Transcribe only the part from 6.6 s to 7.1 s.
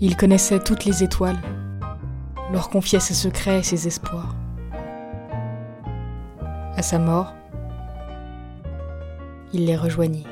À sa